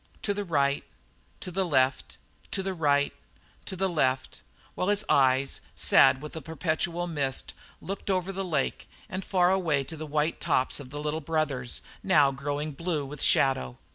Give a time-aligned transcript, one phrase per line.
[0.23, 0.83] To the right,
[1.41, 2.17] to the left,
[2.49, 3.13] to the right,
[3.65, 4.41] to the left,
[4.73, 9.83] while his eyes, sad with a perpetual mist, looked over the lake and far away
[9.83, 13.77] to the white tops of the Little Brothers, now growing blue with shadow.